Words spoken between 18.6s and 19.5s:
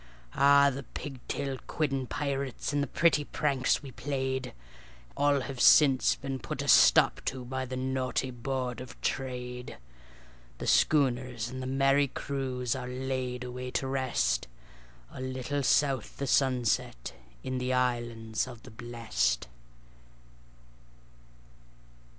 the Blest.